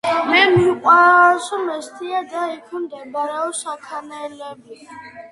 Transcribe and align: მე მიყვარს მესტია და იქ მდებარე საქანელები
მე 0.27 0.37
მიყვარს 0.53 1.49
მესტია 1.65 2.21
და 2.31 2.45
იქ 2.53 2.71
მდებარე 2.85 3.43
საქანელები 3.59 4.79